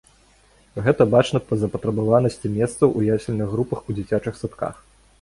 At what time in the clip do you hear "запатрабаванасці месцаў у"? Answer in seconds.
1.65-3.07